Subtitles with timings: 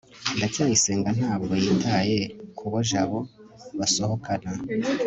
[0.37, 2.19] ndacyayisenga ntabwo yitaye
[2.57, 3.19] kubo jabo
[3.79, 4.51] basohokana